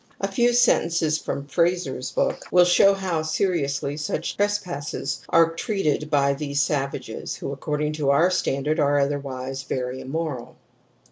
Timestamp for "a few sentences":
0.19-1.19